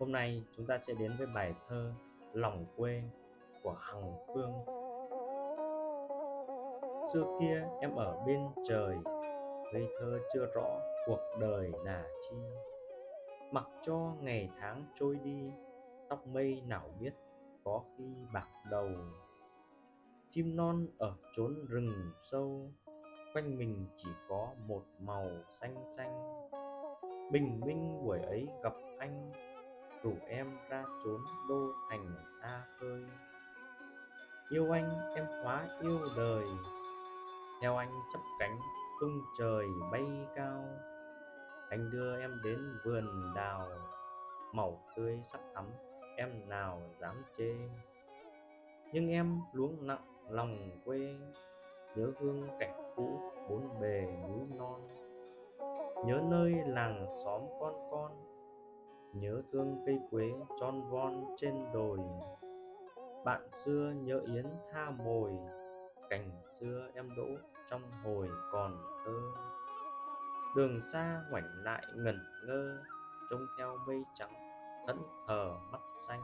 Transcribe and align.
Hôm 0.00 0.12
nay 0.12 0.44
chúng 0.56 0.66
ta 0.66 0.78
sẽ 0.78 0.94
đến 0.98 1.12
với 1.18 1.26
bài 1.26 1.54
thơ 1.68 1.92
Lòng 2.32 2.66
quê 2.76 3.02
của 3.62 3.72
Hằng 3.80 4.12
Phương. 4.26 4.52
Xưa 7.12 7.36
kia 7.40 7.68
em 7.80 7.94
ở 7.94 8.22
bên 8.26 8.40
trời, 8.68 8.96
ngây 9.72 9.88
thơ 10.00 10.18
chưa 10.34 10.46
rõ 10.54 10.80
cuộc 11.06 11.20
đời 11.40 11.72
là 11.84 12.04
chi. 12.22 12.36
Mặc 13.52 13.66
cho 13.82 14.14
ngày 14.20 14.50
tháng 14.60 14.84
trôi 15.00 15.18
đi, 15.24 15.52
tóc 16.08 16.26
mây 16.26 16.62
nào 16.66 16.90
biết 17.00 17.14
có 17.64 17.82
khi 17.96 18.04
bạc 18.32 18.48
đầu. 18.70 18.88
Chim 20.30 20.56
non 20.56 20.86
ở 20.98 21.14
chốn 21.36 21.66
rừng 21.68 22.12
sâu, 22.30 22.70
quanh 23.34 23.58
mình 23.58 23.86
chỉ 23.96 24.08
có 24.28 24.48
một 24.66 24.82
màu 24.98 25.28
xanh 25.60 25.84
xanh. 25.96 26.48
Bình 27.32 27.60
minh 27.60 28.04
buổi 28.04 28.18
ấy 28.18 28.48
gặp 28.62 28.74
anh 28.98 29.32
rủ 30.02 30.12
em 30.26 30.46
ra 30.68 30.84
trốn 31.04 31.20
đô 31.48 31.72
thành 31.90 32.14
xa 32.40 32.64
khơi. 32.78 33.04
Yêu 34.50 34.74
anh, 34.74 35.14
em 35.16 35.24
hóa 35.44 35.66
yêu 35.80 35.98
đời. 36.16 36.44
Theo 37.62 37.76
anh 37.76 37.92
chấp 38.12 38.20
cánh, 38.38 38.58
tung 39.00 39.20
trời 39.38 39.66
bay 39.92 40.04
cao. 40.36 40.64
Anh 41.70 41.90
đưa 41.90 42.20
em 42.20 42.40
đến 42.44 42.58
vườn 42.84 43.32
đào, 43.34 43.68
màu 44.52 44.82
tươi 44.96 45.20
sắc 45.24 45.40
thắm 45.54 45.64
em 46.16 46.48
nào 46.48 46.82
dám 47.00 47.22
chê? 47.38 47.54
Nhưng 48.92 49.10
em 49.10 49.40
luống 49.52 49.86
nặng 49.86 50.04
lòng 50.28 50.70
quê, 50.84 51.14
nhớ 51.96 52.12
hương 52.20 52.48
cảnh 52.58 52.92
cũ 52.96 53.20
bốn 53.48 53.80
bề 53.80 54.06
núi 54.28 54.46
non. 54.58 54.88
Nhớ 56.06 56.20
nơi 56.30 56.54
làng 56.66 57.06
xóm 57.24 57.42
con 57.60 57.74
con 57.90 58.30
nhớ 59.12 59.42
thương 59.52 59.82
cây 59.86 59.98
quế 60.10 60.32
tròn 60.60 60.90
von 60.90 61.24
trên 61.40 61.54
đồi. 61.74 61.98
Bạn 63.24 63.48
xưa 63.64 63.92
nhớ 63.96 64.20
yến 64.34 64.46
tha 64.72 64.90
mồi, 64.90 65.30
cảnh 66.10 66.30
xưa 66.60 66.90
em 66.94 67.08
đỗ 67.16 67.26
trong 67.70 67.82
hồi 68.04 68.28
còn 68.52 68.78
thơ. 69.04 69.20
Đường 70.56 70.80
xa 70.92 71.22
ngoảnh 71.30 71.48
lại 71.64 71.82
ngẩn 71.96 72.16
ngơ, 72.46 72.82
trông 73.30 73.46
theo 73.58 73.78
mây 73.86 74.02
trắng 74.18 74.32
thẫn 74.86 74.96
thờ 75.26 75.58
mắt 75.72 75.80
xanh. 76.08 76.22